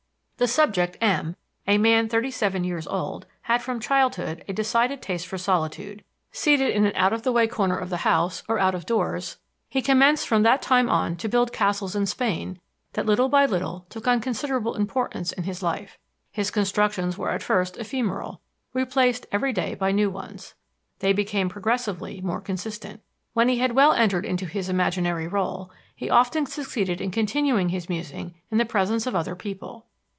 The 0.41 0.47
subject, 0.47 0.97
M......, 1.01 1.35
a 1.67 1.77
man 1.77 2.09
thirty 2.09 2.31
seven 2.31 2.63
years 2.63 2.87
old, 2.87 3.27
had 3.43 3.61
from 3.61 3.79
childhood 3.79 4.43
a 4.47 4.53
decided 4.53 4.99
taste 4.99 5.27
for 5.27 5.37
solitude. 5.37 6.03
Seated 6.31 6.71
in 6.71 6.83
an 6.83 6.93
out 6.95 7.13
of 7.13 7.21
the 7.21 7.31
way 7.31 7.45
corner 7.45 7.77
of 7.77 7.91
the 7.91 7.97
house 7.97 8.41
or 8.47 8.57
out 8.57 8.73
of 8.73 8.87
doors, 8.87 9.37
"he 9.69 9.83
commenced 9.83 10.27
from 10.27 10.41
that 10.41 10.63
time 10.63 10.89
on 10.89 11.15
to 11.17 11.29
build 11.29 11.53
castles 11.53 11.95
in 11.95 12.07
Spain 12.07 12.59
that 12.93 13.05
little 13.05 13.29
by 13.29 13.45
little 13.45 13.85
took 13.91 14.07
on 14.07 14.17
a 14.17 14.21
considerable 14.21 14.73
importance 14.73 15.31
in 15.31 15.43
his 15.43 15.61
life. 15.61 15.99
His 16.31 16.49
constructions 16.49 17.19
were 17.19 17.29
at 17.29 17.43
first 17.43 17.77
ephemeral, 17.77 18.41
replaced 18.73 19.27
every 19.31 19.53
day 19.53 19.75
by 19.75 19.91
new 19.91 20.09
ones. 20.09 20.55
They 21.01 21.13
became 21.13 21.49
progressively 21.49 22.19
more 22.19 22.41
consistent.... 22.41 23.01
When 23.33 23.47
he 23.47 23.59
had 23.59 23.73
well 23.73 23.93
entered 23.93 24.25
into 24.25 24.47
his 24.47 24.69
imaginary 24.69 25.27
rôle, 25.29 25.69
he 25.95 26.09
often 26.09 26.47
succeeded 26.47 26.99
in 26.99 27.11
continuing 27.11 27.69
his 27.69 27.87
musing 27.89 28.33
in 28.49 28.57
the 28.57 28.65
presence 28.65 29.05
of 29.05 29.15
other 29.15 29.35
people. 29.35 29.85